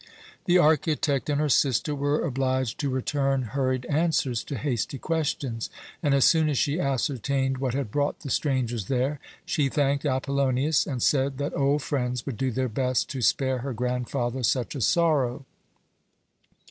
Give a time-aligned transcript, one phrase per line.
[0.45, 5.69] The architect and her sister were obliged to return hurried answers to hasty questions;
[6.01, 10.87] and as soon as she ascertained what had brought the strangers there she thanked Apollonius,
[10.87, 14.81] and said that old friends would do their best to spare her grandfather such a
[14.81, 15.45] sorrow.